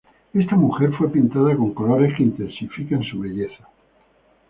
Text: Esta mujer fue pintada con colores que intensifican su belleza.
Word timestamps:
Esta 0.33 0.55
mujer 0.55 0.91
fue 0.97 1.11
pintada 1.11 1.55
con 1.55 1.75
colores 1.75 2.15
que 2.17 2.23
intensifican 2.23 3.03
su 3.03 3.19
belleza. 3.19 3.67